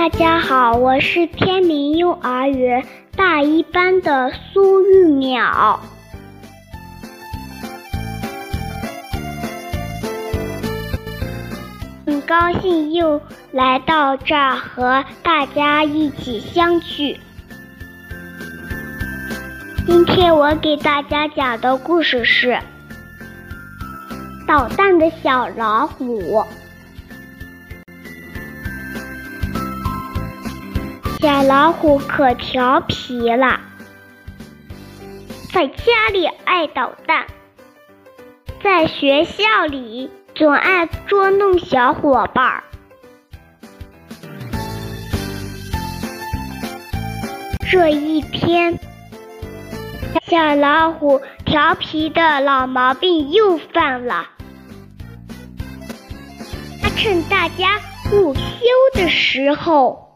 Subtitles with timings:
[0.00, 5.78] 大家好，我是天明幼儿园大一班的苏玉淼，
[12.06, 13.20] 很高兴又
[13.52, 17.20] 来到这儿和大家一起相聚。
[19.86, 22.52] 今天我给大家讲的故事是
[24.48, 26.22] 《捣蛋的小老虎》。
[31.20, 33.60] 小老虎可调皮了，
[35.52, 37.26] 在家里爱捣蛋，
[38.64, 42.64] 在学校里总爱捉弄小伙伴儿。
[47.70, 48.80] 这一天，
[50.22, 54.26] 小老虎调皮的老毛病又犯了，
[56.82, 57.78] 他趁大家
[58.10, 58.40] 午休
[58.94, 60.09] 的时候。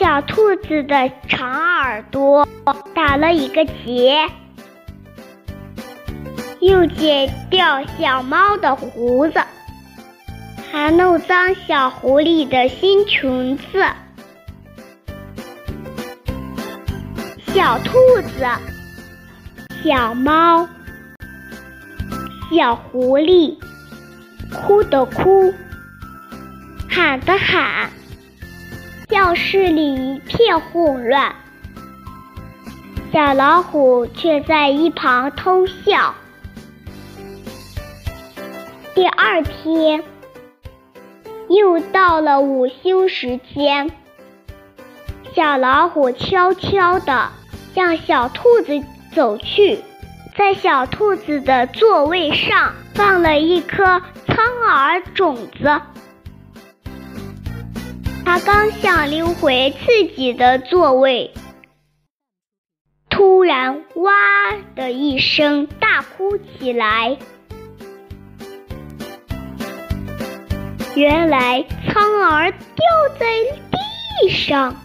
[0.00, 2.48] 小兔子的长耳朵
[2.94, 4.26] 打了一个结，
[6.60, 9.38] 又剪掉小猫的胡子，
[10.72, 13.84] 还弄脏小狐狸的新裙子。
[17.48, 17.92] 小兔
[18.22, 18.46] 子、
[19.84, 20.66] 小猫、
[22.50, 23.54] 小狐狸，
[24.50, 25.52] 哭的哭，
[26.88, 27.90] 喊的喊。
[29.10, 31.34] 教室里一片混乱，
[33.12, 36.14] 小老虎却在一旁偷笑。
[38.94, 40.04] 第二天，
[41.48, 43.90] 又到了午休时间，
[45.34, 47.30] 小老虎悄悄地
[47.74, 48.80] 向小兔子
[49.12, 49.80] 走去，
[50.36, 55.80] 在小兔子的座位上放了一颗苍耳种子。
[58.32, 61.34] 他刚想溜回自己的座位，
[63.08, 64.12] 突然“哇”
[64.76, 67.18] 的一声大哭起来。
[70.94, 72.86] 原来苍耳掉
[73.18, 73.26] 在
[74.22, 74.76] 地上，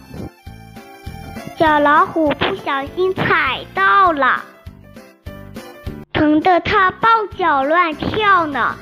[1.56, 4.42] 小老虎不小心踩到了，
[6.12, 7.08] 疼得它抱
[7.38, 8.74] 脚乱跳呢。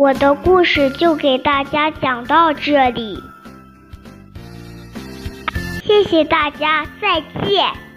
[0.00, 3.22] 我的故事就给大家讲到这里，
[5.84, 7.89] 谢谢大家，再见。